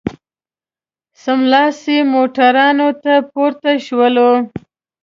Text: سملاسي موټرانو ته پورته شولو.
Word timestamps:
سملاسي 1.23 1.97
موټرانو 2.13 2.89
ته 3.03 3.13
پورته 3.31 3.71
شولو. 3.85 4.31